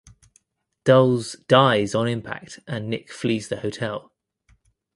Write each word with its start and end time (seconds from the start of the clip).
Dulles 0.83 1.35
dies 1.47 1.93
on 1.93 2.07
impact 2.07 2.59
and 2.65 2.89
Nick 2.89 3.11
flees 3.13 3.49
the 3.49 3.57
hotel. 3.59 4.11